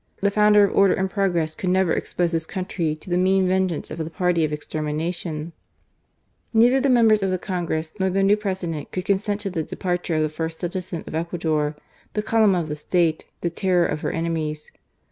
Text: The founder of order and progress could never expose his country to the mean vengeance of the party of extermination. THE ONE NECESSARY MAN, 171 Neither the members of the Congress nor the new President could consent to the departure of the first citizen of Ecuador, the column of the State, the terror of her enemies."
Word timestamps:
The 0.21 0.31
founder 0.31 0.63
of 0.63 0.75
order 0.75 0.95
and 0.95 1.07
progress 1.11 1.53
could 1.53 1.69
never 1.69 1.93
expose 1.93 2.31
his 2.31 2.47
country 2.47 2.95
to 2.95 3.09
the 3.11 3.19
mean 3.19 3.47
vengeance 3.47 3.91
of 3.91 3.99
the 3.99 4.09
party 4.09 4.43
of 4.43 4.51
extermination. 4.51 5.53
THE 6.55 6.59
ONE 6.61 6.69
NECESSARY 6.71 6.81
MAN, 6.81 6.81
171 6.81 6.81
Neither 6.81 6.81
the 6.81 6.95
members 6.95 7.21
of 7.21 7.29
the 7.29 7.37
Congress 7.37 7.93
nor 7.99 8.09
the 8.09 8.23
new 8.23 8.35
President 8.35 8.91
could 8.91 9.05
consent 9.05 9.41
to 9.41 9.51
the 9.51 9.61
departure 9.61 10.15
of 10.15 10.23
the 10.23 10.29
first 10.29 10.59
citizen 10.59 11.03
of 11.05 11.13
Ecuador, 11.13 11.75
the 12.13 12.23
column 12.23 12.55
of 12.55 12.67
the 12.69 12.75
State, 12.75 13.25
the 13.41 13.51
terror 13.51 13.85
of 13.85 14.01
her 14.01 14.09
enemies." 14.11 14.71